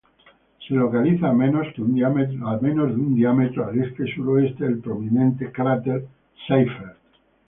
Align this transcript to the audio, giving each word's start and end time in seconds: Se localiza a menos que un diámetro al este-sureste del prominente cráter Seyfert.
Se 0.67 0.73
localiza 0.73 1.29
a 1.29 1.31
menos 1.31 1.67
que 1.75 1.83
un 1.83 1.93
diámetro 1.93 3.61
al 3.67 3.79
este-sureste 3.83 4.63
del 4.65 4.79
prominente 4.79 5.51
cráter 5.51 6.07
Seyfert. 6.47 6.97